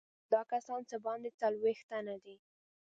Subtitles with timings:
[0.33, 2.35] دا کسان څه باندې څلوېښت تنه دي.